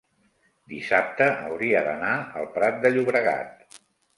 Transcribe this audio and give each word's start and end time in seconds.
dissabte 0.71 1.27
hauria 1.49 1.83
d'anar 1.89 2.15
al 2.41 2.51
Prat 2.57 2.83
de 2.87 2.93
Llobregat. 2.97 3.81